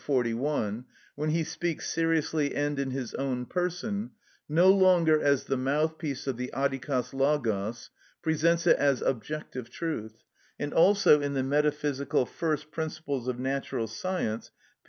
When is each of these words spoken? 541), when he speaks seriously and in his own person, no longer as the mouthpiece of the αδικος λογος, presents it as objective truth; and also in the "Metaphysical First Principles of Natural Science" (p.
541), 0.03 0.85
when 1.13 1.29
he 1.29 1.43
speaks 1.43 1.87
seriously 1.87 2.55
and 2.55 2.79
in 2.79 2.89
his 2.89 3.13
own 3.13 3.45
person, 3.45 4.09
no 4.49 4.67
longer 4.71 5.21
as 5.21 5.43
the 5.43 5.55
mouthpiece 5.55 6.25
of 6.25 6.37
the 6.37 6.49
αδικος 6.55 7.13
λογος, 7.13 7.89
presents 8.23 8.65
it 8.65 8.77
as 8.77 9.03
objective 9.03 9.69
truth; 9.69 10.23
and 10.59 10.73
also 10.73 11.21
in 11.21 11.35
the 11.35 11.43
"Metaphysical 11.43 12.25
First 12.25 12.71
Principles 12.71 13.27
of 13.27 13.37
Natural 13.37 13.85
Science" 13.87 14.49
(p. 14.49 14.55